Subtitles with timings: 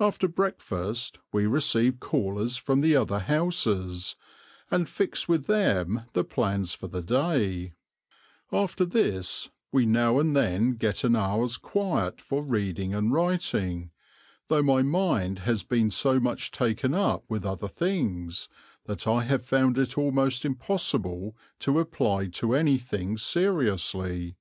[0.00, 4.16] After breakfast we receive callers from the other houses,
[4.68, 7.74] and fix with them the plans for the day;
[8.50, 13.92] after this, we now and then get an hour's quiet for reading and writing,
[14.48, 18.48] though my mind has been so much taken up with other things,
[18.86, 24.34] that I have found it almost impossible to apply to anything seriously.